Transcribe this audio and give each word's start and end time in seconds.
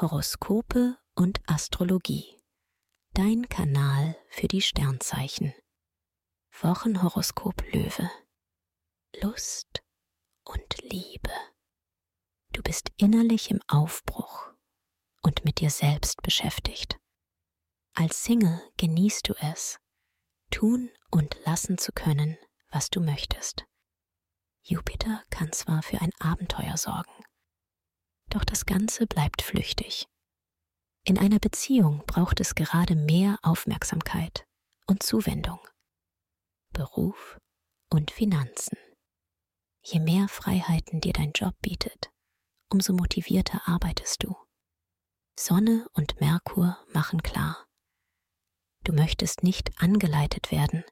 Horoskope 0.00 0.96
und 1.16 1.40
Astrologie. 1.48 2.40
Dein 3.14 3.48
Kanal 3.48 4.16
für 4.28 4.46
die 4.46 4.62
Sternzeichen. 4.62 5.52
Wochenhoroskop 6.60 7.64
Löwe. 7.72 8.08
Lust 9.20 9.82
und 10.44 10.82
Liebe. 10.82 11.32
Du 12.52 12.62
bist 12.62 12.92
innerlich 12.96 13.50
im 13.50 13.60
Aufbruch 13.66 14.52
und 15.22 15.44
mit 15.44 15.58
dir 15.58 15.70
selbst 15.70 16.22
beschäftigt. 16.22 16.96
Als 17.94 18.22
Single 18.22 18.62
genießt 18.76 19.28
du 19.28 19.34
es, 19.40 19.80
tun 20.52 20.90
und 21.10 21.36
lassen 21.44 21.76
zu 21.76 21.90
können, 21.90 22.38
was 22.70 22.88
du 22.88 23.00
möchtest. 23.00 23.64
Jupiter 24.62 25.24
kann 25.30 25.50
zwar 25.50 25.82
für 25.82 26.00
ein 26.00 26.12
Abenteuer 26.20 26.76
sorgen, 26.76 27.24
doch 28.30 28.44
das 28.44 28.66
Ganze 28.66 29.06
bleibt 29.06 29.42
flüchtig. 29.42 30.06
In 31.04 31.18
einer 31.18 31.38
Beziehung 31.38 32.04
braucht 32.06 32.40
es 32.40 32.54
gerade 32.54 32.94
mehr 32.94 33.38
Aufmerksamkeit 33.42 34.46
und 34.86 35.02
Zuwendung. 35.02 35.58
Beruf 36.72 37.38
und 37.90 38.10
Finanzen. 38.10 38.76
Je 39.82 40.00
mehr 40.00 40.28
Freiheiten 40.28 41.00
dir 41.00 41.12
dein 41.12 41.32
Job 41.32 41.54
bietet, 41.62 42.10
umso 42.68 42.92
motivierter 42.92 43.66
arbeitest 43.66 44.22
du. 44.22 44.36
Sonne 45.38 45.86
und 45.94 46.20
Merkur 46.20 46.78
machen 46.92 47.22
klar. 47.22 47.66
Du 48.84 48.92
möchtest 48.92 49.42
nicht 49.42 49.70
angeleitet 49.80 50.50
werden, 50.50 50.84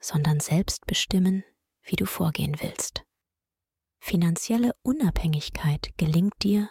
sondern 0.00 0.40
selbst 0.40 0.86
bestimmen, 0.86 1.44
wie 1.82 1.96
du 1.96 2.06
vorgehen 2.06 2.56
willst. 2.60 3.05
Finanzielle 3.98 4.72
Unabhängigkeit 4.82 5.90
gelingt 5.96 6.42
dir, 6.42 6.70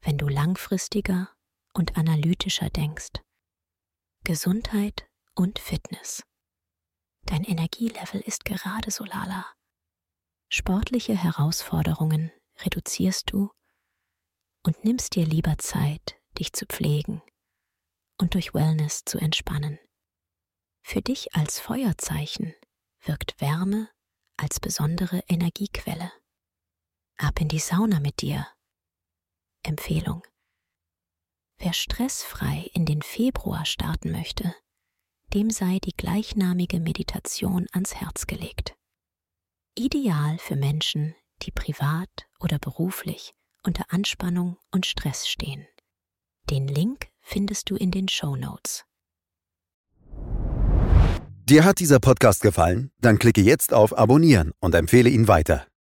wenn 0.00 0.18
du 0.18 0.28
langfristiger 0.28 1.34
und 1.72 1.96
analytischer 1.96 2.70
denkst. 2.70 3.20
Gesundheit 4.24 5.08
und 5.34 5.58
Fitness. 5.58 6.22
Dein 7.24 7.44
Energielevel 7.44 8.20
ist 8.20 8.44
gerade 8.44 8.90
so 8.90 9.04
lala. 9.04 9.46
Sportliche 10.50 11.14
Herausforderungen 11.14 12.32
reduzierst 12.64 13.32
du 13.32 13.50
und 14.64 14.84
nimmst 14.84 15.14
dir 15.14 15.26
lieber 15.26 15.58
Zeit, 15.58 16.20
dich 16.38 16.52
zu 16.52 16.66
pflegen 16.66 17.22
und 18.20 18.34
durch 18.34 18.54
Wellness 18.54 19.04
zu 19.04 19.18
entspannen. 19.18 19.78
Für 20.82 21.02
dich 21.02 21.34
als 21.34 21.60
Feuerzeichen 21.60 22.54
wirkt 23.04 23.40
Wärme 23.40 23.90
als 24.36 24.60
besondere 24.60 25.22
Energiequelle. 25.28 26.12
Ab 27.38 27.42
in 27.42 27.48
die 27.48 27.60
Sauna 27.60 28.00
mit 28.00 28.20
dir. 28.20 28.48
Empfehlung. 29.62 30.22
Wer 31.58 31.72
stressfrei 31.72 32.68
in 32.74 32.84
den 32.84 33.00
Februar 33.00 33.64
starten 33.64 34.10
möchte, 34.10 34.56
dem 35.34 35.50
sei 35.50 35.78
die 35.78 35.96
gleichnamige 35.96 36.80
Meditation 36.80 37.68
ans 37.70 37.94
Herz 37.94 38.26
gelegt. 38.26 38.74
Ideal 39.76 40.38
für 40.38 40.56
Menschen, 40.56 41.14
die 41.42 41.52
privat 41.52 42.10
oder 42.40 42.58
beruflich 42.58 43.34
unter 43.62 43.84
Anspannung 43.90 44.56
und 44.72 44.84
Stress 44.84 45.28
stehen. 45.28 45.64
Den 46.50 46.66
Link 46.66 47.06
findest 47.20 47.70
du 47.70 47.76
in 47.76 47.92
den 47.92 48.08
Show 48.08 48.34
Notes. 48.34 48.84
Dir 51.44 51.64
hat 51.64 51.78
dieser 51.78 52.00
Podcast 52.00 52.42
gefallen? 52.42 52.90
Dann 53.00 53.20
klicke 53.20 53.42
jetzt 53.42 53.72
auf 53.72 53.96
Abonnieren 53.96 54.50
und 54.58 54.74
empfehle 54.74 55.08
ihn 55.08 55.28
weiter. 55.28 55.67